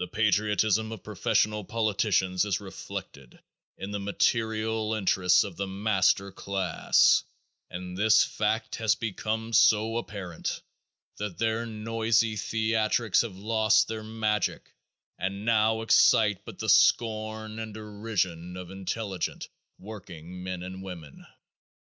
[0.00, 3.38] The patriotism of professional politicians is reflected
[3.78, 7.22] in the material interests of the master class
[7.70, 10.62] and this fact has become so apparent
[11.18, 14.68] that their noisy theatricals have lost their magic
[15.16, 21.24] and now excite but the scorn and derision of intelligent working men and women.